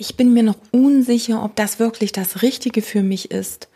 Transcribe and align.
ich 0.00 0.16
bin 0.16 0.32
mir 0.32 0.42
noch 0.42 0.56
unsicher, 0.70 1.44
ob 1.44 1.54
das 1.56 1.78
wirklich 1.78 2.10
das 2.10 2.40
Richtige 2.40 2.80
für 2.80 3.02
mich 3.02 3.30
ist. 3.30 3.68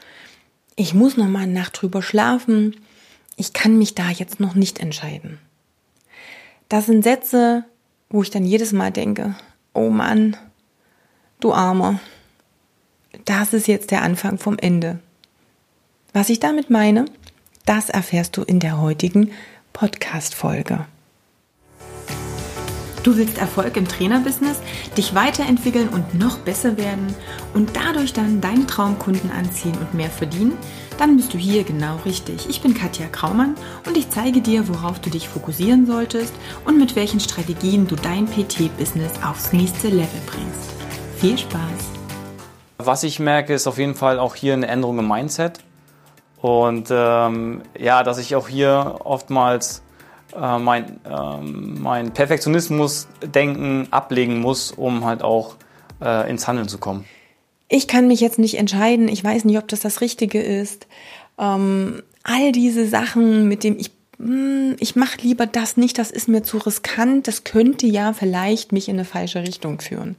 Ich 0.74 0.94
muss 0.94 1.18
noch 1.18 1.28
mal 1.28 1.42
eine 1.42 1.52
Nacht 1.52 1.82
drüber 1.82 2.00
schlafen. 2.02 2.76
Ich 3.36 3.52
kann 3.52 3.76
mich 3.76 3.94
da 3.94 4.08
jetzt 4.08 4.40
noch 4.40 4.54
nicht 4.54 4.78
entscheiden. 4.78 5.38
Das 6.70 6.86
sind 6.86 7.04
Sätze, 7.04 7.64
wo 8.08 8.22
ich 8.22 8.30
dann 8.30 8.46
jedes 8.46 8.72
Mal 8.72 8.90
denke, 8.90 9.36
oh 9.74 9.90
Mann, 9.90 10.34
du 11.40 11.52
Armer, 11.52 12.00
das 13.26 13.52
ist 13.52 13.68
jetzt 13.68 13.90
der 13.90 14.00
Anfang 14.00 14.38
vom 14.38 14.56
Ende. 14.56 15.00
Was 16.14 16.30
ich 16.30 16.40
damit 16.40 16.70
meine, 16.70 17.04
das 17.66 17.90
erfährst 17.90 18.38
du 18.38 18.42
in 18.44 18.60
der 18.60 18.80
heutigen 18.80 19.30
Podcast-Folge. 19.74 20.86
Du 23.04 23.18
willst 23.18 23.36
Erfolg 23.36 23.76
im 23.76 23.86
Trainerbusiness, 23.86 24.60
dich 24.96 25.14
weiterentwickeln 25.14 25.90
und 25.90 26.14
noch 26.18 26.38
besser 26.38 26.78
werden 26.78 27.14
und 27.52 27.76
dadurch 27.76 28.14
dann 28.14 28.40
deine 28.40 28.66
Traumkunden 28.66 29.30
anziehen 29.30 29.76
und 29.78 29.92
mehr 29.92 30.08
verdienen? 30.08 30.56
Dann 30.96 31.18
bist 31.18 31.34
du 31.34 31.38
hier 31.38 31.64
genau 31.64 31.96
richtig. 32.06 32.48
Ich 32.48 32.62
bin 32.62 32.72
Katja 32.72 33.06
Kraumann 33.08 33.56
und 33.86 33.98
ich 33.98 34.08
zeige 34.08 34.40
dir, 34.40 34.66
worauf 34.68 35.00
du 35.00 35.10
dich 35.10 35.28
fokussieren 35.28 35.86
solltest 35.86 36.32
und 36.64 36.78
mit 36.78 36.96
welchen 36.96 37.20
Strategien 37.20 37.86
du 37.86 37.94
dein 37.94 38.24
PT-Business 38.24 39.12
aufs 39.22 39.52
nächste 39.52 39.88
Level 39.88 40.20
bringst. 40.26 40.72
Viel 41.18 41.36
Spaß! 41.36 41.60
Was 42.78 43.02
ich 43.02 43.20
merke, 43.20 43.52
ist 43.52 43.66
auf 43.66 43.76
jeden 43.76 43.94
Fall 43.94 44.18
auch 44.18 44.34
hier 44.34 44.54
eine 44.54 44.66
Änderung 44.66 44.98
im 44.98 45.08
Mindset. 45.08 45.58
Und 46.40 46.88
ähm, 46.90 47.60
ja, 47.78 48.02
dass 48.02 48.16
ich 48.16 48.34
auch 48.34 48.48
hier 48.48 49.00
oftmals 49.04 49.83
äh, 50.34 50.58
mein, 50.58 51.00
ähm, 51.08 51.82
mein 51.82 52.12
Perfektionismus-Denken 52.12 53.88
ablegen 53.90 54.40
muss, 54.40 54.72
um 54.72 55.04
halt 55.04 55.22
auch 55.22 55.56
äh, 56.02 56.28
ins 56.30 56.46
Handeln 56.48 56.68
zu 56.68 56.78
kommen. 56.78 57.04
Ich 57.68 57.88
kann 57.88 58.08
mich 58.08 58.20
jetzt 58.20 58.38
nicht 58.38 58.58
entscheiden, 58.58 59.08
ich 59.08 59.24
weiß 59.24 59.44
nicht, 59.44 59.58
ob 59.58 59.68
das 59.68 59.80
das 59.80 60.00
Richtige 60.00 60.40
ist. 60.40 60.86
Ähm, 61.38 62.02
all 62.22 62.52
diese 62.52 62.86
Sachen, 62.86 63.48
mit 63.48 63.64
dem 63.64 63.78
ich 63.78 63.90
hm, 64.18 64.76
ich 64.78 64.96
mache 64.96 65.18
lieber 65.20 65.46
das 65.46 65.76
nicht, 65.76 65.98
das 65.98 66.10
ist 66.10 66.28
mir 66.28 66.42
zu 66.42 66.58
riskant, 66.58 67.26
das 67.26 67.44
könnte 67.44 67.86
ja 67.86 68.12
vielleicht 68.12 68.72
mich 68.72 68.88
in 68.88 68.96
eine 68.96 69.04
falsche 69.04 69.42
Richtung 69.42 69.80
führen. 69.80 70.16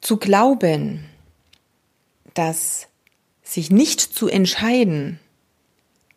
Zu 0.00 0.18
glauben, 0.18 1.04
dass 2.34 2.88
sich 3.42 3.70
nicht 3.70 4.00
zu 4.00 4.28
entscheiden 4.28 5.18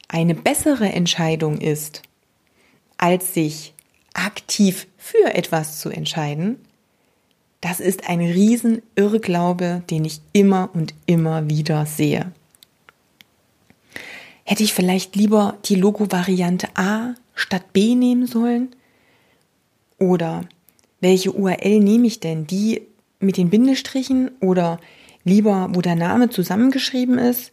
eine 0.08 0.36
bessere 0.36 0.90
Entscheidung 0.90 1.60
ist, 1.60 2.02
als 2.98 3.34
sich 3.34 3.73
aktiv 4.14 4.88
für 4.98 5.34
etwas 5.34 5.80
zu 5.80 5.90
entscheiden, 5.90 6.58
das 7.62 7.80
ist 7.80 8.08
ein 8.08 8.20
Riesenirrglaube, 8.20 9.84
den 9.89 10.06
ich 10.06 10.22
immer 10.31 10.70
und 10.73 10.94
immer 11.06 11.50
wieder 11.50 11.86
sehe. 11.86 12.31
Hätte 14.44 14.64
ich 14.64 14.73
vielleicht 14.73 15.16
lieber 15.16 15.58
die 15.66 15.76
Logo-Variante 15.76 16.70
A 16.76 17.16
statt 17.34 17.73
B 17.73 17.95
nehmen 17.95 18.28
sollen? 18.28 18.70
Oder 19.98 20.45
welche 21.02 21.32
URL 21.34 21.80
nehme 21.80 22.08
ich 22.08 22.20
denn? 22.20 22.48
Die 22.48 22.84
mit 23.20 23.38
den 23.38 23.50
Bindestrichen 23.50 24.32
oder 24.39 24.80
lieber, 25.23 25.70
wo 25.73 25.82
der 25.82 25.95
Name 25.95 26.30
zusammengeschrieben 26.30 27.17
ist? 27.17 27.52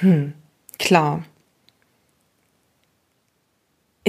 Hm, 0.00 0.34
klar, 0.78 1.24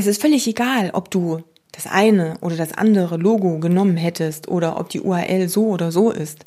es 0.02 0.08
ist 0.08 0.22
völlig 0.22 0.48
egal, 0.48 0.90
ob 0.94 1.12
du 1.12 1.44
das 1.72 1.86
eine 1.86 2.36
oder 2.42 2.58
das 2.58 2.74
andere 2.74 3.18
Logo 3.18 3.60
genommen 3.60 3.98
hättest 3.98 4.48
oder 4.48 4.80
ob 4.80 4.90
die 4.90 5.02
URL 5.02 5.48
so 5.48 5.68
oder 5.68 5.92
so 5.92 6.10
ist. 6.10 6.44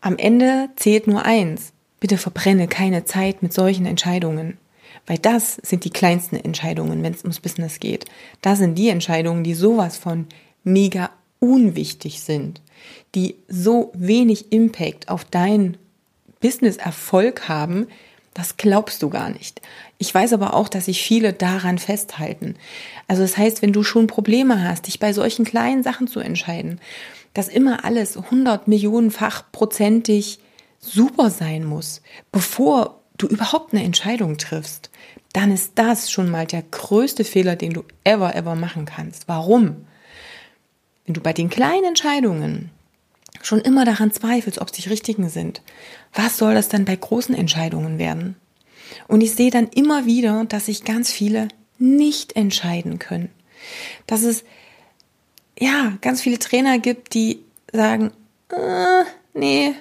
Am 0.00 0.16
Ende 0.16 0.70
zählt 0.76 1.06
nur 1.06 1.26
eins. 1.26 1.72
Bitte 2.00 2.16
verbrenne 2.16 2.68
keine 2.68 3.04
Zeit 3.04 3.42
mit 3.42 3.52
solchen 3.52 3.84
Entscheidungen. 3.84 4.56
Weil 5.06 5.18
das 5.18 5.56
sind 5.62 5.84
die 5.84 5.90
kleinsten 5.90 6.36
Entscheidungen, 6.36 7.02
wenn 7.02 7.12
es 7.12 7.22
ums 7.22 7.40
Business 7.40 7.78
geht. 7.78 8.06
Das 8.40 8.58
sind 8.58 8.76
die 8.76 8.88
Entscheidungen, 8.88 9.44
die 9.44 9.54
sowas 9.54 9.98
von 9.98 10.26
mega 10.64 11.10
unwichtig 11.40 12.22
sind, 12.22 12.62
die 13.14 13.36
so 13.48 13.92
wenig 13.94 14.50
Impact 14.50 15.10
auf 15.10 15.26
deinen 15.26 15.76
Business-Erfolg 16.40 17.48
haben, 17.48 17.88
das 18.34 18.56
glaubst 18.56 19.02
du 19.02 19.10
gar 19.10 19.30
nicht. 19.30 19.60
Ich 19.98 20.12
weiß 20.14 20.32
aber 20.32 20.54
auch, 20.54 20.68
dass 20.68 20.86
sich 20.86 21.02
viele 21.02 21.32
daran 21.32 21.78
festhalten. 21.78 22.56
Also 23.08 23.22
das 23.22 23.36
heißt, 23.36 23.62
wenn 23.62 23.72
du 23.72 23.82
schon 23.82 24.06
Probleme 24.06 24.62
hast, 24.66 24.86
dich 24.86 24.98
bei 24.98 25.12
solchen 25.12 25.44
kleinen 25.44 25.82
Sachen 25.82 26.06
zu 26.06 26.20
entscheiden, 26.20 26.80
dass 27.34 27.48
immer 27.48 27.84
alles 27.84 28.16
100 28.16 28.68
Millionenfach 28.68 29.44
prozentig 29.52 30.38
super 30.78 31.30
sein 31.30 31.64
muss, 31.64 32.02
bevor 32.30 33.00
du 33.18 33.26
überhaupt 33.26 33.72
eine 33.72 33.84
Entscheidung 33.84 34.38
triffst, 34.38 34.90
dann 35.32 35.52
ist 35.52 35.72
das 35.76 36.10
schon 36.10 36.30
mal 36.30 36.46
der 36.46 36.62
größte 36.62 37.24
Fehler, 37.24 37.56
den 37.56 37.72
du 37.72 37.84
ever, 38.04 38.34
ever 38.34 38.54
machen 38.54 38.84
kannst. 38.84 39.28
Warum? 39.28 39.86
Wenn 41.06 41.14
du 41.14 41.20
bei 41.20 41.32
den 41.32 41.48
kleinen 41.48 41.84
Entscheidungen 41.84 42.70
schon 43.40 43.60
immer 43.60 43.84
daran 43.84 44.12
zweifelst, 44.12 44.60
ob 44.60 44.74
sie 44.74 44.82
die 44.82 44.88
richtigen 44.88 45.28
sind, 45.28 45.62
was 46.12 46.36
soll 46.36 46.54
das 46.54 46.68
dann 46.68 46.84
bei 46.84 46.96
großen 46.96 47.34
Entscheidungen 47.34 47.98
werden? 47.98 48.36
Und 49.08 49.22
ich 49.22 49.32
sehe 49.32 49.50
dann 49.50 49.68
immer 49.68 50.06
wieder, 50.06 50.44
dass 50.44 50.66
sich 50.66 50.84
ganz 50.84 51.10
viele 51.10 51.48
nicht 51.78 52.36
entscheiden 52.36 52.98
können. 52.98 53.30
Dass 54.06 54.22
es 54.22 54.44
ja 55.58 55.96
ganz 56.00 56.20
viele 56.20 56.38
Trainer 56.38 56.78
gibt, 56.78 57.14
die 57.14 57.40
sagen, 57.72 58.12
äh, 58.50 59.04
nee, 59.34 59.74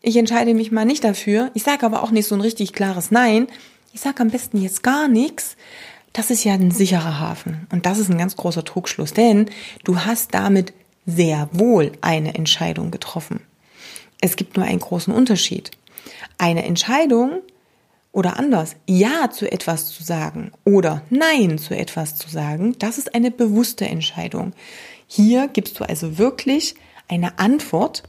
ich 0.00 0.16
entscheide 0.16 0.54
mich 0.54 0.72
mal 0.72 0.84
nicht 0.84 1.04
dafür. 1.04 1.50
Ich 1.54 1.62
sage 1.62 1.86
aber 1.86 2.02
auch 2.02 2.10
nicht 2.10 2.26
so 2.26 2.34
ein 2.34 2.40
richtig 2.40 2.72
klares 2.72 3.10
Nein. 3.10 3.46
Ich 3.92 4.00
sage 4.00 4.20
am 4.20 4.30
besten 4.30 4.60
jetzt 4.60 4.82
gar 4.82 5.08
nichts. 5.08 5.56
Das 6.12 6.30
ist 6.30 6.44
ja 6.44 6.54
ein 6.54 6.70
sicherer 6.70 7.20
Hafen. 7.20 7.66
Und 7.70 7.86
das 7.86 7.98
ist 7.98 8.10
ein 8.10 8.18
ganz 8.18 8.36
großer 8.36 8.64
Trugschluss, 8.64 9.12
denn 9.12 9.48
du 9.84 10.00
hast 10.00 10.34
damit 10.34 10.74
sehr 11.06 11.48
wohl 11.52 11.92
eine 12.00 12.34
Entscheidung 12.34 12.90
getroffen. 12.90 13.40
Es 14.20 14.36
gibt 14.36 14.56
nur 14.56 14.66
einen 14.66 14.78
großen 14.78 15.12
Unterschied. 15.12 15.70
Eine 16.38 16.64
Entscheidung 16.64 17.42
oder 18.12 18.38
anders, 18.38 18.76
Ja 18.86 19.30
zu 19.30 19.50
etwas 19.50 19.86
zu 19.90 20.02
sagen 20.02 20.52
oder 20.64 21.02
Nein 21.10 21.58
zu 21.58 21.76
etwas 21.76 22.16
zu 22.16 22.28
sagen, 22.28 22.76
das 22.78 22.98
ist 22.98 23.14
eine 23.14 23.30
bewusste 23.30 23.86
Entscheidung. 23.86 24.52
Hier 25.06 25.48
gibst 25.48 25.80
du 25.80 25.84
also 25.84 26.18
wirklich 26.18 26.74
eine 27.08 27.38
Antwort 27.38 28.02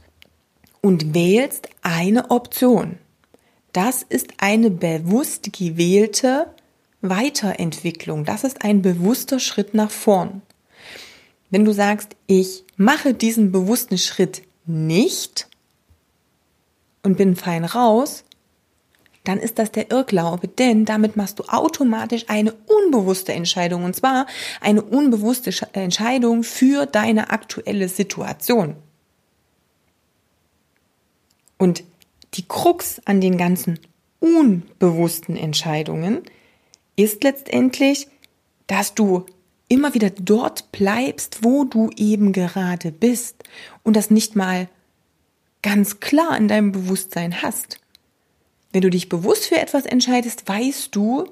und 0.80 1.14
wählst 1.14 1.68
eine 1.82 2.30
Option. 2.30 2.98
Das 3.72 4.02
ist 4.02 4.34
eine 4.38 4.70
bewusst 4.70 5.52
gewählte 5.52 6.46
Weiterentwicklung. 7.00 8.24
Das 8.24 8.44
ist 8.44 8.64
ein 8.64 8.82
bewusster 8.82 9.40
Schritt 9.40 9.74
nach 9.74 9.90
vorn. 9.90 10.42
Wenn 11.50 11.64
du 11.64 11.72
sagst, 11.72 12.16
ich 12.26 12.64
mache 12.76 13.14
diesen 13.14 13.52
bewussten 13.52 13.98
Schritt 13.98 14.42
nicht 14.66 15.48
und 17.02 17.16
bin 17.16 17.36
fein 17.36 17.64
raus, 17.64 18.24
dann 19.24 19.38
ist 19.38 19.58
das 19.58 19.72
der 19.72 19.90
Irrglaube, 19.90 20.48
denn 20.48 20.84
damit 20.84 21.16
machst 21.16 21.38
du 21.38 21.44
automatisch 21.44 22.26
eine 22.28 22.52
unbewusste 22.52 23.32
Entscheidung 23.32 23.84
und 23.84 23.96
zwar 23.96 24.26
eine 24.60 24.82
unbewusste 24.82 25.50
Entscheidung 25.72 26.44
für 26.44 26.84
deine 26.86 27.30
aktuelle 27.30 27.88
Situation. 27.88 28.76
Und 31.56 31.84
die 32.34 32.46
Krux 32.46 33.00
an 33.06 33.22
den 33.22 33.38
ganzen 33.38 33.78
unbewussten 34.20 35.36
Entscheidungen 35.36 36.22
ist 36.96 37.24
letztendlich, 37.24 38.08
dass 38.66 38.94
du 38.94 39.24
immer 39.68 39.94
wieder 39.94 40.10
dort 40.10 40.72
bleibst, 40.72 41.42
wo 41.42 41.64
du 41.64 41.90
eben 41.96 42.32
gerade 42.32 42.92
bist 42.92 43.44
und 43.82 43.96
das 43.96 44.10
nicht 44.10 44.36
mal 44.36 44.68
ganz 45.62 46.00
klar 46.00 46.36
in 46.36 46.48
deinem 46.48 46.72
Bewusstsein 46.72 47.42
hast. 47.42 47.80
Wenn 48.72 48.82
du 48.82 48.90
dich 48.90 49.08
bewusst 49.08 49.46
für 49.46 49.58
etwas 49.58 49.86
entscheidest, 49.86 50.48
weißt 50.48 50.94
du 50.94 51.26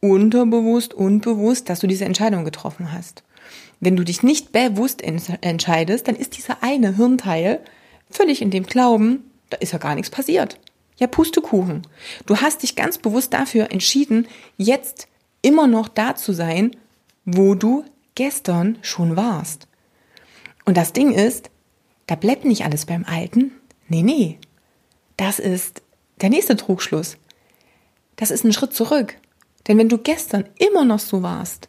unterbewusst 0.00 0.94
und 0.94 1.20
bewusst, 1.20 1.68
dass 1.68 1.80
du 1.80 1.86
diese 1.86 2.04
Entscheidung 2.04 2.44
getroffen 2.44 2.92
hast. 2.92 3.22
Wenn 3.80 3.96
du 3.96 4.04
dich 4.04 4.22
nicht 4.22 4.52
bewusst 4.52 5.02
entscheidest, 5.02 6.06
dann 6.06 6.16
ist 6.16 6.36
dieser 6.36 6.62
eine 6.62 6.96
Hirnteil 6.96 7.60
völlig 8.10 8.42
in 8.42 8.50
dem 8.50 8.66
Glauben, 8.66 9.30
da 9.50 9.56
ist 9.56 9.72
ja 9.72 9.78
gar 9.78 9.94
nichts 9.94 10.10
passiert. 10.10 10.58
Ja, 10.98 11.06
Pustekuchen. 11.06 11.82
Du 12.26 12.36
hast 12.36 12.62
dich 12.62 12.76
ganz 12.76 12.98
bewusst 12.98 13.32
dafür 13.32 13.72
entschieden, 13.72 14.28
jetzt 14.56 15.08
immer 15.40 15.66
noch 15.66 15.88
da 15.88 16.14
zu 16.14 16.32
sein, 16.32 16.76
wo 17.24 17.54
du 17.54 17.84
gestern 18.14 18.78
schon 18.82 19.16
warst. 19.16 19.68
Und 20.64 20.76
das 20.76 20.92
Ding 20.92 21.12
ist, 21.12 21.50
da 22.06 22.14
bleibt 22.14 22.44
nicht 22.44 22.64
alles 22.64 22.86
beim 22.86 23.04
Alten. 23.04 23.52
Nee, 23.88 24.02
nee. 24.02 24.38
Das 25.16 25.38
ist 25.38 25.82
der 26.20 26.30
nächste 26.30 26.56
Trugschluss. 26.56 27.16
Das 28.16 28.30
ist 28.30 28.44
ein 28.44 28.52
Schritt 28.52 28.74
zurück. 28.74 29.16
Denn 29.66 29.78
wenn 29.78 29.88
du 29.88 29.98
gestern 29.98 30.44
immer 30.58 30.84
noch 30.84 30.98
so 30.98 31.22
warst, 31.22 31.68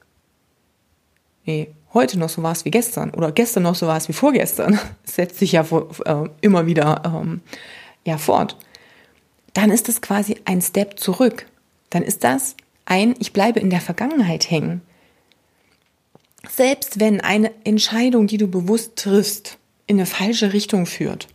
nee, 1.45 1.73
heute 1.93 2.17
noch 2.17 2.29
so 2.29 2.41
warst 2.41 2.65
wie 2.65 2.71
gestern 2.71 3.11
oder 3.11 3.31
gestern 3.31 3.63
noch 3.63 3.75
so 3.75 3.87
warst 3.87 4.09
wie 4.09 4.13
vorgestern, 4.13 4.79
setzt 5.03 5.37
sich 5.37 5.51
ja 5.51 5.63
vor, 5.63 5.89
äh, 6.05 6.29
immer 6.41 6.65
wieder 6.65 7.03
ähm, 7.05 7.41
ja, 8.05 8.17
fort, 8.17 8.57
dann 9.53 9.69
ist 9.69 9.87
das 9.87 10.01
quasi 10.01 10.37
ein 10.45 10.61
Step 10.61 10.99
zurück. 10.99 11.45
Dann 11.89 12.01
ist 12.01 12.23
das 12.23 12.55
ein, 12.85 13.15
ich 13.19 13.33
bleibe 13.33 13.59
in 13.59 13.69
der 13.69 13.81
Vergangenheit 13.81 14.49
hängen. 14.49 14.81
Selbst 16.49 16.99
wenn 16.99 17.21
eine 17.21 17.51
Entscheidung, 17.63 18.27
die 18.27 18.37
du 18.37 18.47
bewusst 18.47 18.95
triffst, 18.95 19.57
in 19.87 19.97
eine 19.97 20.05
falsche 20.05 20.53
Richtung 20.53 20.85
führt 20.85 21.27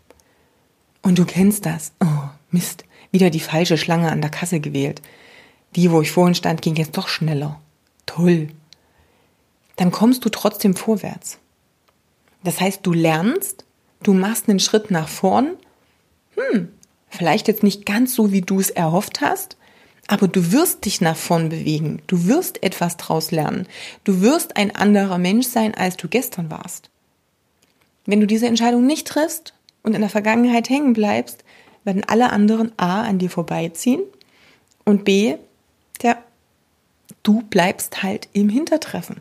und 1.03 1.19
du 1.19 1.25
kennst 1.25 1.67
das, 1.67 1.93
oh 2.03 2.29
Mist, 2.51 2.85
wieder 3.11 3.31
die 3.31 3.41
falsche 3.41 3.79
Schlange 3.79 4.11
an 4.11 4.21
der 4.21 4.31
Kasse 4.31 4.61
gewählt. 4.61 5.03
Die, 5.77 5.91
wo 5.91 6.01
ich 6.01 6.11
vorhin 6.11 6.35
stand, 6.35 6.63
ging 6.63 6.77
jetzt 6.77 6.97
doch 6.97 7.09
schneller. 7.09 7.61
Toll. 8.07 8.49
Dann 9.77 9.91
kommst 9.91 10.25
du 10.25 10.29
trotzdem 10.29 10.75
vorwärts. 10.75 11.39
Das 12.43 12.61
heißt, 12.61 12.81
du 12.85 12.93
lernst, 12.93 13.65
du 14.03 14.15
machst 14.15 14.49
einen 14.49 14.61
Schritt 14.61 14.91
nach 14.91 15.09
vorn. 15.09 15.57
Hm, 16.37 16.69
vielleicht 17.09 17.49
jetzt 17.49 17.63
nicht 17.63 17.85
ganz 17.85 18.15
so, 18.15 18.33
wie 18.33 18.41
du 18.41 18.61
es 18.61 18.71
erhofft 18.71 19.21
hast, 19.21 19.58
aber 20.09 20.27
du 20.27 20.53
wirst 20.53 20.87
dich 20.87 21.01
nach 21.01 21.17
vorn 21.17 21.51
bewegen. 21.51 22.03
Du 22.07 22.27
wirst 22.27 22.63
etwas 22.63 22.97
draus 22.97 23.31
lernen. 23.31 23.69
Du 24.05 24.23
wirst 24.23 24.57
ein 24.57 24.75
anderer 24.75 25.19
Mensch 25.19 25.47
sein, 25.47 25.75
als 25.75 25.97
du 25.97 26.09
gestern 26.09 26.51
warst. 26.51 26.91
Wenn 28.07 28.21
du 28.21 28.27
diese 28.27 28.47
Entscheidung 28.47 28.87
nicht 28.87 29.07
triffst 29.07 29.53
und 29.83 29.95
in 29.95 30.01
der 30.01 30.11
Vergangenheit 30.11 30.71
hängen 30.71 30.95
bleibst, 30.95 31.45
werden 31.85 32.05
alle 32.05 32.31
anderen 32.31 32.73
A 32.79 33.03
an 33.03 33.19
dir 33.19 33.29
vorbeiziehen 33.29 34.01
und 34.85 35.05
B, 35.05 35.37
der, 36.03 36.17
du 37.23 37.43
bleibst 37.43 38.03
halt 38.03 38.29
im 38.33 38.49
Hintertreffen. 38.49 39.21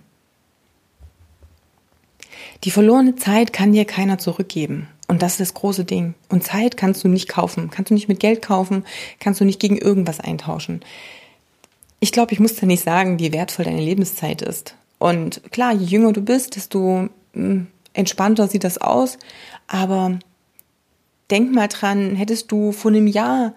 Die 2.64 2.72
verlorene 2.72 3.18
Zeit 3.18 3.52
kann 3.52 3.74
dir 3.74 3.84
keiner 3.84 4.20
zurückgeben. 4.20 4.88
Und 5.08 5.22
das 5.22 5.34
ist 5.34 5.40
das 5.40 5.54
große 5.54 5.86
Ding. 5.86 6.16
Und 6.30 6.44
Zeit 6.44 6.76
kannst 6.76 7.04
du 7.04 7.08
nicht 7.08 7.30
kaufen. 7.30 7.70
Kannst 7.72 7.92
du 7.92 7.94
nicht 7.94 8.10
mit 8.10 8.20
Geld 8.20 8.42
kaufen, 8.42 8.84
kannst 9.20 9.40
du 9.40 9.46
nicht 9.46 9.60
gegen 9.60 9.78
irgendwas 9.78 10.20
eintauschen. 10.20 10.82
Ich 12.00 12.12
glaube, 12.12 12.34
ich 12.34 12.40
muss 12.40 12.56
dir 12.56 12.68
nicht 12.68 12.84
sagen, 12.84 13.20
wie 13.20 13.32
wertvoll 13.32 13.66
deine 13.66 13.82
Lebenszeit 13.82 14.42
ist. 14.42 14.76
Und 15.00 15.42
klar, 15.52 15.74
je 15.74 15.86
jünger 15.86 16.14
du 16.14 16.22
bist, 16.22 16.56
desto 16.56 17.10
hm, 17.34 17.68
entspannter 17.94 18.48
sieht 18.48 18.64
das 18.64 18.78
aus. 18.78 19.18
Aber 19.68 20.20
denk 21.32 21.54
mal 21.54 21.68
dran, 21.68 22.16
hättest 22.16 22.52
du 22.52 22.72
vor 22.72 22.92
einem 22.92 23.08
Jahr 23.08 23.54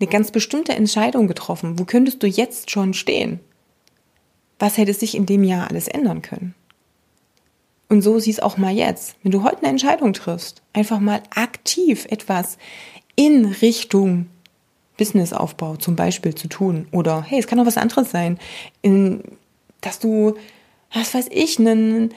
eine 0.00 0.08
ganz 0.08 0.30
bestimmte 0.30 0.74
Entscheidung 0.74 1.26
getroffen, 1.26 1.78
wo 1.78 1.84
könntest 1.84 2.22
du 2.22 2.26
jetzt 2.26 2.70
schon 2.70 2.94
stehen? 2.94 3.40
Was 4.58 4.76
hätte 4.76 4.94
sich 4.94 5.16
in 5.16 5.26
dem 5.26 5.44
Jahr 5.44 5.68
alles 5.68 5.88
ändern 5.88 6.22
können? 6.22 6.54
Und 7.88 8.02
so 8.02 8.18
siehst 8.18 8.42
auch 8.42 8.58
mal 8.58 8.72
jetzt. 8.72 9.16
Wenn 9.22 9.32
du 9.32 9.42
heute 9.42 9.58
eine 9.58 9.68
Entscheidung 9.68 10.12
triffst, 10.12 10.62
einfach 10.72 11.00
mal 11.00 11.22
aktiv 11.34 12.06
etwas 12.10 12.58
in 13.16 13.46
Richtung 13.46 14.26
Businessaufbau 14.98 15.76
zum 15.76 15.96
Beispiel 15.96 16.34
zu 16.34 16.48
tun. 16.48 16.86
Oder 16.92 17.22
hey, 17.22 17.38
es 17.38 17.46
kann 17.46 17.58
auch 17.58 17.66
was 17.66 17.78
anderes 17.78 18.10
sein. 18.10 18.38
In, 18.82 19.22
dass 19.80 19.98
du, 19.98 20.34
was 20.92 21.14
weiß 21.14 21.28
ich, 21.30 21.58
einen, 21.58 22.12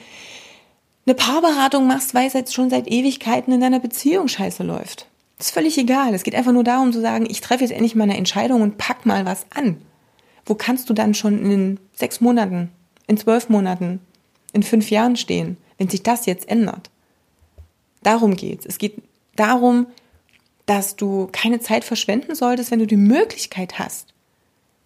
eine 1.06 1.14
Paarberatung 1.14 1.86
machst, 1.86 2.14
weil 2.14 2.26
es 2.26 2.34
jetzt 2.34 2.52
schon 2.52 2.68
seit 2.68 2.88
Ewigkeiten 2.88 3.54
in 3.54 3.60
deiner 3.60 3.80
Beziehung 3.80 4.28
scheiße 4.28 4.62
läuft. 4.62 5.06
Das 5.38 5.46
ist 5.46 5.54
völlig 5.54 5.78
egal. 5.78 6.12
Es 6.14 6.22
geht 6.22 6.34
einfach 6.34 6.52
nur 6.52 6.64
darum 6.64 6.92
zu 6.92 7.00
sagen, 7.00 7.26
ich 7.28 7.40
treffe 7.40 7.64
jetzt 7.64 7.72
endlich 7.72 7.94
mal 7.94 8.04
eine 8.04 8.16
Entscheidung 8.16 8.60
und 8.60 8.78
pack 8.78 9.06
mal 9.06 9.24
was 9.24 9.46
an. 9.54 9.80
Wo 10.44 10.54
kannst 10.54 10.90
du 10.90 10.94
dann 10.94 11.14
schon 11.14 11.50
in 11.50 11.80
sechs 11.94 12.20
Monaten, 12.20 12.70
in 13.06 13.16
zwölf 13.16 13.48
Monaten, 13.48 14.00
in 14.52 14.62
fünf 14.62 14.90
Jahren 14.90 15.16
stehen, 15.16 15.56
wenn 15.78 15.88
sich 15.88 16.02
das 16.02 16.26
jetzt 16.26 16.48
ändert. 16.48 16.90
Darum 18.02 18.36
geht's. 18.36 18.66
Es 18.66 18.78
geht 18.78 18.96
darum, 19.36 19.86
dass 20.66 20.96
du 20.96 21.28
keine 21.32 21.60
Zeit 21.60 21.84
verschwenden 21.84 22.34
solltest, 22.34 22.70
wenn 22.70 22.78
du 22.78 22.86
die 22.86 22.96
Möglichkeit 22.96 23.78
hast. 23.78 24.12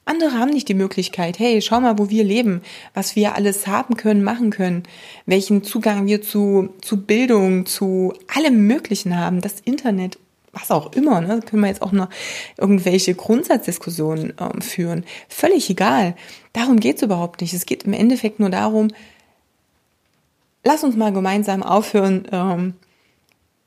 Andere 0.08 0.34
haben 0.34 0.50
nicht 0.50 0.68
die 0.68 0.74
Möglichkeit, 0.74 1.40
hey, 1.40 1.60
schau 1.60 1.80
mal, 1.80 1.98
wo 1.98 2.10
wir 2.10 2.22
leben, 2.22 2.62
was 2.94 3.16
wir 3.16 3.34
alles 3.34 3.66
haben 3.66 3.96
können, 3.96 4.22
machen 4.22 4.50
können, 4.50 4.84
welchen 5.26 5.64
Zugang 5.64 6.06
wir 6.06 6.22
zu, 6.22 6.68
zu 6.80 7.02
Bildung, 7.02 7.66
zu 7.66 8.12
allem 8.32 8.68
Möglichen 8.68 9.18
haben, 9.18 9.40
das 9.40 9.58
Internet, 9.60 10.16
was 10.52 10.70
auch 10.70 10.92
immer, 10.92 11.20
ne? 11.20 11.40
Können 11.44 11.62
wir 11.62 11.68
jetzt 11.68 11.82
auch 11.82 11.92
noch 11.92 12.08
irgendwelche 12.56 13.14
Grundsatzdiskussionen 13.14 14.32
ähm, 14.40 14.62
führen. 14.62 15.04
Völlig 15.28 15.68
egal. 15.70 16.14
Darum 16.52 16.78
geht's 16.78 17.02
überhaupt 17.02 17.40
nicht. 17.40 17.52
Es 17.52 17.66
geht 17.66 17.82
im 17.82 17.92
Endeffekt 17.92 18.38
nur 18.38 18.48
darum, 18.48 18.88
lass 20.66 20.84
uns 20.84 20.96
mal 20.96 21.12
gemeinsam 21.12 21.62
aufhören 21.62 22.26
ähm, 22.32 22.74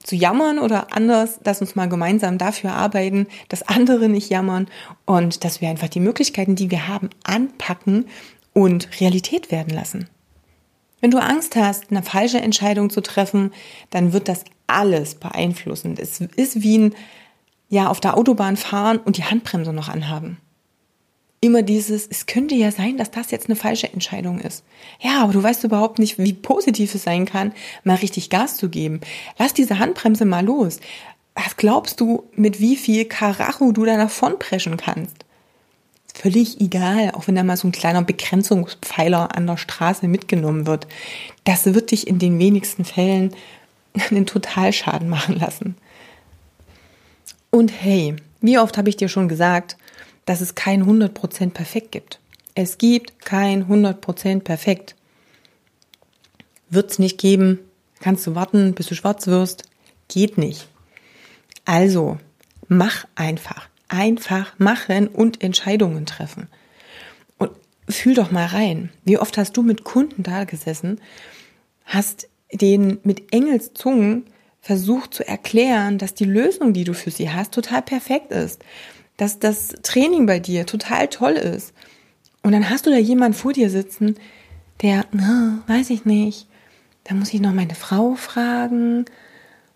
zu 0.04 0.16
jammern 0.16 0.60
oder 0.60 0.94
anders, 0.96 1.40
lass 1.44 1.62
uns 1.62 1.76
mal 1.76 1.88
gemeinsam 1.88 2.38
dafür 2.38 2.74
arbeiten, 2.74 3.28
dass 3.48 3.68
andere 3.68 4.10
nicht 4.10 4.30
jammern 4.30 4.68
und 5.06 5.44
dass 5.44 5.62
wir 5.62 5.70
einfach 5.70 5.88
die 5.88 6.02
Möglichkeiten, 6.02 6.56
die 6.56 6.72
wir 6.72 6.88
haben, 6.88 7.10
anpacken 7.24 8.06
und 8.54 9.00
Realität 9.00 9.52
werden 9.52 9.74
lassen. 9.74 10.10
Wenn 11.02 11.12
du 11.12 11.20
Angst 11.20 11.56
hast, 11.56 11.90
eine 11.90 12.04
falsche 12.04 12.40
Entscheidung 12.40 12.90
zu 12.90 13.02
treffen, 13.02 13.54
dann 13.90 14.12
wird 14.12 14.28
das 14.28 14.44
alles 14.68 15.16
beeinflussen. 15.16 15.96
Es 15.98 16.20
ist 16.20 16.62
wie 16.62 16.78
ein, 16.78 16.96
ja, 17.70 17.88
auf 17.88 18.02
der 18.02 18.18
Autobahn 18.18 18.58
fahren 18.58 18.98
und 18.98 19.16
die 19.16 19.24
Handbremse 19.24 19.72
noch 19.72 19.88
anhaben 19.88 20.38
immer 21.42 21.62
dieses, 21.62 22.08
es 22.08 22.26
könnte 22.26 22.56
ja 22.56 22.72
sein, 22.72 22.98
dass 22.98 23.12
das 23.12 23.32
jetzt 23.32 23.48
eine 23.48 23.56
falsche 23.56 23.92
Entscheidung 23.92 24.40
ist. 24.40 24.64
Ja, 25.00 25.24
aber 25.24 25.34
du 25.34 25.42
weißt 25.42 25.64
überhaupt 25.64 26.00
nicht, 26.00 26.18
wie 26.18 26.34
positiv 26.34 26.94
es 26.96 27.04
sein 27.04 27.26
kann, 27.26 27.54
mal 27.84 27.96
richtig 27.96 28.30
Gas 28.30 28.58
zu 28.58 28.70
geben. 28.70 29.00
Lass 29.38 29.54
diese 29.54 29.80
Handbremse 29.80 30.26
mal 30.26 30.46
los. 30.46 30.80
Was 31.36 31.56
glaubst 31.56 32.02
du, 32.02 32.24
mit 32.36 32.60
wie 32.60 32.76
viel 32.76 33.06
Karacho 33.06 33.72
du 33.72 33.86
da 33.86 33.96
davonpreschen 33.96 34.76
kannst? 34.76 35.16
Völlig 36.14 36.60
egal, 36.60 37.12
auch 37.12 37.28
wenn 37.28 37.36
da 37.36 37.44
mal 37.44 37.56
so 37.56 37.68
ein 37.68 37.72
kleiner 37.72 38.02
Begrenzungspfeiler 38.02 39.36
an 39.36 39.48
der 39.48 39.56
Straße 39.56 40.10
mitgenommen 40.10 40.68
wird. 40.68 40.88
Das 41.46 41.66
wird 41.74 41.92
dich 41.92 42.08
in 42.08 42.20
den 42.20 42.40
wenigsten 42.40 42.84
Fällen 42.84 43.34
einen 44.10 44.26
Totalschaden 44.26 45.08
machen 45.08 45.40
lassen. 45.40 45.78
Und 47.52 47.72
hey, 47.72 48.18
wie 48.42 48.60
oft 48.60 48.78
habe 48.78 48.90
ich 48.90 48.98
dir 48.98 49.08
schon 49.08 49.30
gesagt, 49.30 49.78
dass 50.30 50.42
es 50.42 50.54
kein 50.54 50.86
100% 50.86 51.54
perfekt 51.54 51.92
gibt. 51.92 52.20
Es 52.54 52.78
gibt 52.78 53.20
kein 53.20 53.66
100% 53.66 54.42
perfekt. 54.42 54.96
Wird 56.70 56.92
es 56.92 57.00
nicht 57.00 57.18
geben, 57.18 57.58
kannst 58.00 58.28
du 58.28 58.36
warten, 58.36 58.76
bis 58.76 58.86
du 58.86 58.94
schwarz 58.94 59.26
wirst. 59.26 59.64
Geht 60.08 60.38
nicht. 60.38 60.68
Also, 61.66 62.20
mach 62.68 63.08
einfach. 63.16 63.70
Einfach 63.88 64.54
machen 64.60 65.08
und 65.08 65.42
Entscheidungen 65.42 66.06
treffen. 66.06 66.48
Und 67.40 67.50
fühl 67.90 68.14
doch 68.14 68.30
mal 68.30 68.46
rein. 68.46 68.92
Wie 69.04 69.18
oft 69.18 69.36
hast 69.36 69.58
du 69.58 69.64
mit 69.64 69.84
Kunden 69.84 70.22
da 70.22 70.44
gesessen, 70.44 71.02
hast 71.86 72.30
den 72.54 73.00
mit 73.02 73.34
Engelszungen 73.34 74.28
versucht 74.62 75.12
zu 75.12 75.28
erklären, 75.28 75.98
dass 75.98 76.14
die 76.14 76.26
Lösung, 76.26 76.74
die 76.74 76.84
du 76.84 76.94
für 76.94 77.10
sie 77.10 77.32
hast, 77.32 77.52
total 77.52 77.82
perfekt 77.82 78.32
ist 78.32 78.64
dass 79.20 79.38
das 79.38 79.76
Training 79.84 80.26
bei 80.26 80.40
dir 80.40 80.66
total 80.66 81.10
toll 81.10 81.34
ist. 81.34 81.74
Und 82.42 82.54
dann 82.54 82.70
hast 82.70 82.86
du 82.86 82.90
da 82.90 82.98
jemanden 82.98 83.38
vor 83.38 83.52
dir 83.52 83.70
sitzen, 83.70 84.16
der, 84.82 85.06
na, 85.12 85.62
weiß 85.68 85.90
ich 85.90 86.06
nicht, 86.06 86.48
da 87.04 87.16
muss 87.16 87.34
ich 87.34 87.42
noch 87.42 87.54
meine 87.54 87.76
Frau 87.76 88.16
fragen 88.16 89.04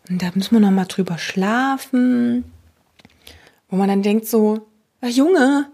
und 0.10 0.22
da 0.22 0.32
müssen 0.34 0.56
wir 0.56 0.62
noch 0.62 0.72
mal 0.72 0.86
drüber 0.86 1.18
schlafen. 1.18 2.46
Wo 3.70 3.76
man 3.76 3.90
dann 3.90 4.02
denkt 4.02 4.28
so, 4.28 4.66
ach 5.02 5.10
Junge, 5.10 5.68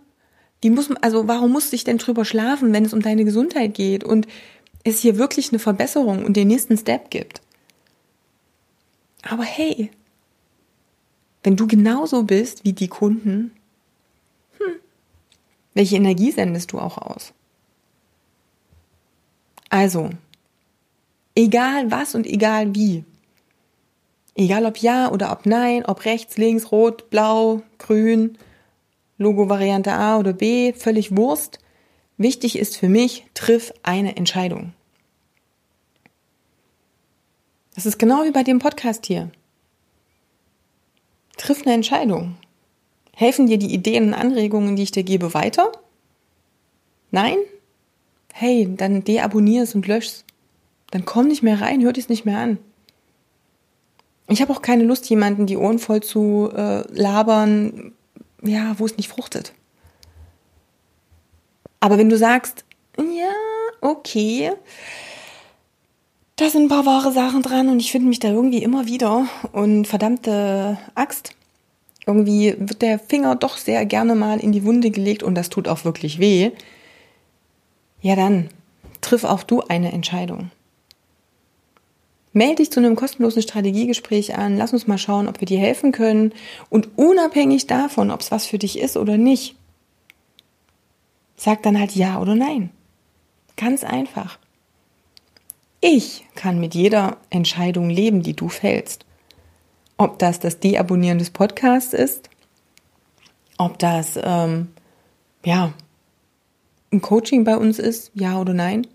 die 0.64 0.72
muss, 0.72 0.90
also 1.02 1.28
warum 1.28 1.52
muss 1.52 1.72
ich 1.72 1.84
denn 1.84 2.00
drüber 2.00 2.26
schlafen, 2.26 2.74
wenn 2.74 2.86
es 2.86 2.94
um 2.94 3.04
deine 3.04 3.24
Gesundheit 3.24 3.76
geht 3.76 4.04
und 4.04 4.28
es 4.84 5.00
hier 5.00 5.20
wirklich 5.20 5.50
eine 5.52 5.60
Verbesserung 5.60 6.26
und 6.26 6.36
den 6.36 6.48
nächsten 6.48 6.76
Step 6.76 7.12
gibt? 7.12 7.42
Aber 9.22 9.44
hey, 9.44 9.92
wenn 11.44 11.56
du 11.56 11.68
genauso 11.68 12.24
bist 12.24 12.66
wie 12.66 12.74
die 12.74 12.88
Kunden, 12.88 13.52
welche 15.80 15.96
Energie 15.96 16.32
sendest 16.32 16.74
du 16.74 16.80
auch 16.80 16.98
aus? 16.98 17.32
Also, 19.70 20.10
egal 21.36 21.90
was 21.90 22.16
und 22.16 22.28
egal 22.28 22.76
wie. 22.76 23.06
Egal 24.36 24.66
ob 24.66 24.76
ja 24.80 25.10
oder 25.10 25.32
ob 25.32 25.46
nein, 25.46 25.86
ob 25.86 26.04
rechts, 26.04 26.36
links, 26.36 26.74
rot, 26.74 27.10
blau, 27.10 27.62
grün, 27.78 28.38
Logo-Variante 29.18 29.94
A 29.94 30.18
oder 30.18 30.34
B, 30.34 30.74
völlig 30.74 31.16
Wurst. 31.16 31.60
Wichtig 32.18 32.60
ist 32.60 32.76
für 32.76 32.90
mich, 32.90 33.26
triff 33.34 33.74
eine 33.82 34.18
Entscheidung. 34.18 34.74
Das 37.76 37.86
ist 37.86 37.98
genau 37.98 38.26
wie 38.26 38.32
bei 38.32 38.44
dem 38.44 38.60
Podcast 38.60 39.06
hier. 39.06 39.32
Triff 41.38 41.62
eine 41.62 41.74
Entscheidung. 41.74 42.36
Helfen 43.20 43.48
dir 43.48 43.58
die 43.58 43.74
Ideen 43.74 44.08
und 44.08 44.14
Anregungen, 44.14 44.78
die 44.78 44.84
ich 44.84 44.92
dir 44.92 45.04
gebe, 45.04 45.34
weiter? 45.34 45.74
Nein? 47.12 47.36
Hey, 48.32 48.74
dann 48.78 49.04
deabonnier 49.04 49.64
es 49.64 49.76
und 49.76 49.88
lösch's. 49.88 50.24
Dann 50.92 51.04
komm 51.04 51.28
nicht 51.28 51.44
mehr 51.44 51.60
rein, 51.60 51.84
hör 51.84 51.92
dich 51.92 52.08
nicht 52.08 52.24
mehr 52.24 52.38
an. 52.38 52.60
Ich 54.30 54.42
habe 54.42 54.54
auch 54.54 54.62
keine 54.62 54.86
Lust, 54.86 55.10
jemanden 55.10 55.48
die 55.48 55.58
Ohren 55.58 55.80
voll 55.80 56.02
zu 56.02 56.50
äh, 56.56 56.90
labern, 56.94 57.92
ja, 58.42 58.80
wo 58.80 58.86
es 58.86 58.96
nicht 58.96 59.10
fruchtet. 59.10 59.52
Aber 61.82 61.98
wenn 61.98 62.08
du 62.08 62.18
sagst, 62.18 62.64
ja, 62.98 63.34
okay, 63.82 64.54
da 66.38 66.50
sind 66.50 66.64
ein 66.64 66.70
paar 66.70 66.86
wahre 66.86 67.12
Sachen 67.12 67.42
dran 67.42 67.68
und 67.68 67.82
ich 67.82 67.92
finde 67.92 68.08
mich 68.08 68.20
da 68.20 68.30
irgendwie 68.30 68.64
immer 68.64 68.86
wieder 68.86 69.28
und 69.52 69.88
verdammte 69.88 70.78
Axt, 70.96 71.36
irgendwie 72.10 72.56
wird 72.58 72.82
der 72.82 72.98
Finger 72.98 73.36
doch 73.36 73.58
sehr 73.58 73.86
gerne 73.86 74.16
mal 74.16 74.40
in 74.40 74.52
die 74.52 74.64
Wunde 74.64 74.90
gelegt 74.90 75.22
und 75.22 75.36
das 75.36 75.50
tut 75.50 75.68
auch 75.68 75.86
wirklich 75.86 76.18
weh. 76.20 76.50
Ja, 78.02 78.16
dann 78.16 78.50
triff 79.00 79.24
auch 79.24 79.44
du 79.44 79.62
eine 79.62 79.92
Entscheidung. 79.92 80.50
Melde 82.34 82.56
dich 82.56 82.72
zu 82.72 82.80
einem 82.80 82.96
kostenlosen 82.96 83.44
Strategiegespräch 83.44 84.36
an, 84.36 84.58
lass 84.58 84.74
uns 84.74 84.88
mal 84.88 84.98
schauen, 84.98 85.28
ob 85.28 85.40
wir 85.40 85.46
dir 85.46 85.60
helfen 85.60 85.92
können 85.92 86.34
und 86.72 86.98
unabhängig 86.98 87.68
davon, 87.68 88.10
ob 88.10 88.22
es 88.22 88.32
was 88.32 88.48
für 88.48 88.58
dich 88.58 88.80
ist 88.80 88.98
oder 88.98 89.18
nicht, 89.18 89.56
sag 91.36 91.62
dann 91.62 91.80
halt 91.80 91.96
ja 91.96 92.20
oder 92.20 92.34
nein. 92.34 92.72
Ganz 93.56 93.84
einfach. 93.84 94.40
Ich 95.80 96.26
kann 96.34 96.60
mit 96.60 96.74
jeder 96.74 97.18
Entscheidung 97.30 97.90
leben, 97.90 98.24
die 98.24 98.36
du 98.36 98.50
fällst. 98.50 99.06
Ob 100.00 100.18
das 100.18 100.40
das 100.40 100.62
Deabonnieren 100.62 101.20
des 101.20 101.30
Podcasts 101.30 101.92
ist, 101.94 102.30
ob 103.58 103.78
das 103.80 104.18
ähm, 104.24 104.70
ja 105.44 105.74
ein 106.94 107.02
Coaching 107.02 107.44
bei 107.44 107.58
uns 107.58 107.80
ist, 107.80 108.10
ja 108.14 108.40
oder 108.40 108.54
nein, 108.54 108.88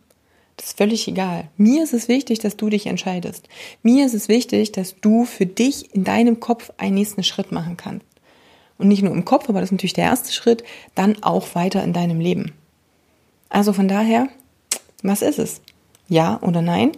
das 0.57 0.69
ist 0.69 0.79
völlig 0.79 1.07
egal. 1.07 1.51
Mir 1.59 1.85
ist 1.85 1.93
es 1.93 2.09
wichtig, 2.09 2.39
dass 2.39 2.57
du 2.57 2.71
dich 2.71 2.87
entscheidest. 2.87 3.51
Mir 3.83 4.07
ist 4.07 4.15
es 4.15 4.29
wichtig, 4.29 4.73
dass 4.73 4.99
du 4.99 5.27
für 5.27 5.45
dich 5.45 5.95
in 5.95 6.05
deinem 6.05 6.41
Kopf 6.41 6.71
einen 6.79 6.95
nächsten 6.95 7.23
Schritt 7.23 7.53
machen 7.53 7.77
kannst. 7.77 8.07
Und 8.79 8.89
nicht 8.89 9.03
nur 9.03 9.13
im 9.13 9.27
Kopf, 9.27 9.51
aber 9.51 9.61
das 9.61 9.69
ist 9.69 9.73
natürlich 9.73 9.93
der 9.93 10.05
erste 10.05 10.33
Schritt, 10.33 10.65
dann 10.95 11.23
auch 11.23 11.55
weiter 11.55 11.85
in 11.85 11.93
deinem 11.93 12.19
Leben. 12.19 12.55
Also 13.51 13.75
von 13.75 13.89
daher, 13.89 14.29
was 15.03 15.21
ist 15.21 15.39
es? 15.39 15.61
Ja 16.09 16.41
oder 16.41 16.63
nein? 16.63 16.93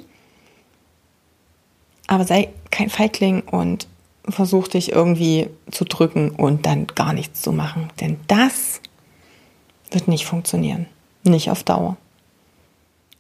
Aber 2.07 2.25
sei 2.25 2.51
kein 2.71 2.89
Feigling 2.89 3.41
und 3.41 3.89
versuch 4.29 4.69
dich 4.69 4.93
irgendwie 4.93 5.49
zu 5.71 5.85
drücken 5.85 6.31
und 6.31 6.67
dann 6.67 6.87
gar 6.89 7.13
nichts 7.13 7.43
zu 7.43 7.53
machen. 7.53 7.91
Denn 8.01 8.19
das 8.29 8.81
wird 9.91 10.09
nicht 10.09 10.27
funktionieren. 10.27 10.87
Nicht 11.25 11.51
auf 11.51 11.63
Dauer. 11.63 11.97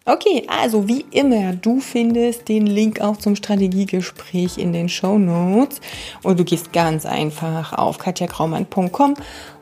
Okay, 0.09 0.45
also 0.47 0.87
wie 0.87 1.05
immer, 1.11 1.53
du 1.55 1.81
findest 1.81 2.49
den 2.49 2.69
Link 2.69 3.01
auch 3.01 3.17
zum 3.17 3.35
Strategiegespräch 3.35 4.57
in 4.57 4.73
den 4.73 4.89
Show 4.89 5.19
Notes 5.19 5.81
und 6.23 6.39
du 6.39 6.45
gehst 6.45 6.73
ganz 6.73 7.05
einfach 7.05 7.73
auf 7.73 7.99
katjakraumann.com 7.99 9.15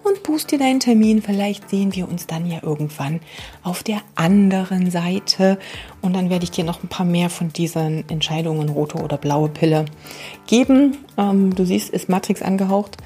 und 0.04 0.22
buchst 0.22 0.52
dir 0.52 0.58
deinen 0.58 0.80
Termin. 0.80 1.22
Vielleicht 1.22 1.68
sehen 1.70 1.94
wir 1.94 2.08
uns 2.08 2.26
dann 2.26 2.46
ja 2.46 2.58
irgendwann 2.62 3.20
auf 3.62 3.82
der 3.82 4.02
anderen 4.14 4.90
Seite 4.90 5.58
und 6.02 6.14
dann 6.14 6.30
werde 6.30 6.44
ich 6.44 6.50
dir 6.50 6.64
noch 6.64 6.82
ein 6.82 6.88
paar 6.88 7.06
mehr 7.06 7.30
von 7.30 7.52
diesen 7.52 8.08
Entscheidungen, 8.08 8.68
rote 8.68 8.98
oder 8.98 9.16
blaue 9.16 9.48
Pille, 9.48 9.86
geben. 10.46 10.98
Ähm, 11.16 11.54
du 11.54 11.64
siehst, 11.64 11.90
ist 11.90 12.08
Matrix 12.08 12.42
angehaucht. 12.42 12.98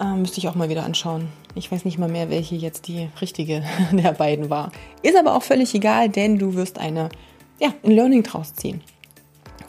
Ähm, 0.00 0.22
müsste 0.22 0.38
ich 0.38 0.48
auch 0.48 0.54
mal 0.54 0.68
wieder 0.68 0.84
anschauen. 0.84 1.28
Ich 1.54 1.72
weiß 1.72 1.84
nicht 1.84 1.98
mal 1.98 2.08
mehr, 2.08 2.30
welche 2.30 2.54
jetzt 2.54 2.86
die 2.86 3.08
richtige 3.20 3.64
der 3.92 4.12
beiden 4.12 4.50
war. 4.50 4.70
Ist 5.02 5.16
aber 5.16 5.34
auch 5.34 5.42
völlig 5.42 5.74
egal, 5.74 6.08
denn 6.08 6.38
du 6.38 6.54
wirst 6.54 6.78
eine, 6.78 7.08
ja, 7.58 7.72
ein 7.82 7.90
Learning 7.90 8.22
draus 8.22 8.54
ziehen. 8.54 8.82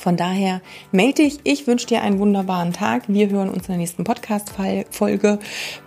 Von 0.02 0.18
daher 0.18 0.62
melde 0.92 1.22
dich. 1.22 1.38
Ich 1.44 1.68
wünsche 1.68 1.86
dir 1.86 2.02
einen 2.02 2.18
wunderbaren 2.18 2.74
Tag. 2.74 3.04
Wir 3.08 3.30
hören 3.30 3.50
uns 3.50 3.68
in 3.68 3.74
der 3.74 3.78
nächsten 3.78 4.04
Podcast-Folge. 4.04 5.38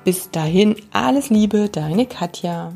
Bis 0.04 0.30
dahin, 0.30 0.76
alles 0.92 1.30
Liebe, 1.30 1.68
deine 1.68 2.06
Katja. 2.06 2.72